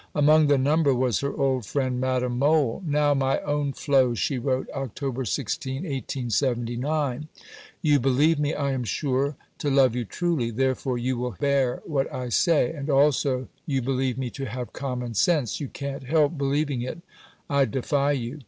Among 0.15 0.47
the 0.47 0.57
number 0.57 0.95
was 0.95 1.19
her 1.19 1.31
old 1.37 1.63
friend, 1.63 2.01
Madame 2.01 2.39
Mohl. 2.39 2.81
"Now, 2.83 3.13
my 3.13 3.39
own 3.41 3.71
Flo," 3.71 4.15
she 4.15 4.39
wrote 4.39 4.67
(Oct. 4.75 5.27
16, 5.27 5.75
1879), 5.83 7.27
"you 7.83 7.99
believe 7.99 8.39
me, 8.39 8.51
I 8.55 8.71
am 8.71 8.83
sure, 8.83 9.35
to 9.59 9.69
love 9.69 9.95
you 9.95 10.03
truly; 10.03 10.49
therefore 10.49 10.97
you 10.97 11.17
will 11.17 11.35
bear 11.39 11.83
what 11.85 12.11
I 12.11 12.29
say, 12.29 12.71
and 12.73 12.89
also 12.89 13.47
you 13.67 13.83
believe 13.83 14.17
me 14.17 14.31
to 14.31 14.45
have 14.45 14.73
common 14.73 15.13
sense: 15.13 15.59
you 15.59 15.67
can't 15.67 16.05
help 16.05 16.35
believing 16.35 16.81
it, 16.81 16.97
I 17.47 17.65
defy 17.65 18.13
you! 18.13 18.39